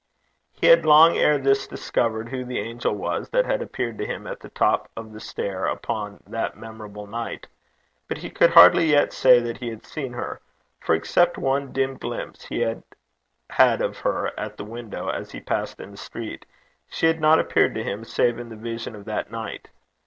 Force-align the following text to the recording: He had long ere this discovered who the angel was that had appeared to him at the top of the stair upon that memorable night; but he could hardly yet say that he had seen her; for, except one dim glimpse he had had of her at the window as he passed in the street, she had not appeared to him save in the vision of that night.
He 0.53 0.65
had 0.65 0.83
long 0.83 1.15
ere 1.15 1.37
this 1.37 1.67
discovered 1.67 2.29
who 2.29 2.43
the 2.43 2.57
angel 2.57 2.95
was 2.95 3.29
that 3.29 3.45
had 3.45 3.61
appeared 3.61 3.99
to 3.99 4.05
him 4.07 4.25
at 4.25 4.39
the 4.39 4.49
top 4.49 4.89
of 4.97 5.13
the 5.13 5.19
stair 5.19 5.65
upon 5.67 6.23
that 6.25 6.57
memorable 6.57 7.05
night; 7.05 7.45
but 8.07 8.17
he 8.17 8.31
could 8.31 8.49
hardly 8.49 8.85
yet 8.87 9.13
say 9.13 9.39
that 9.41 9.57
he 9.59 9.67
had 9.69 9.85
seen 9.85 10.13
her; 10.13 10.41
for, 10.79 10.95
except 10.95 11.37
one 11.37 11.71
dim 11.71 11.97
glimpse 11.97 12.45
he 12.47 12.61
had 12.61 12.81
had 13.51 13.79
of 13.79 13.99
her 13.99 14.31
at 14.39 14.57
the 14.57 14.65
window 14.65 15.07
as 15.07 15.29
he 15.31 15.39
passed 15.39 15.79
in 15.79 15.91
the 15.91 15.97
street, 15.97 16.47
she 16.89 17.05
had 17.05 17.21
not 17.21 17.37
appeared 17.39 17.75
to 17.75 17.83
him 17.83 18.03
save 18.03 18.39
in 18.39 18.49
the 18.49 18.55
vision 18.55 18.95
of 18.95 19.05
that 19.05 19.29
night. 19.29 19.67